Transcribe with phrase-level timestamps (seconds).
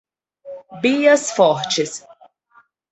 [0.81, 2.01] Bias Fortes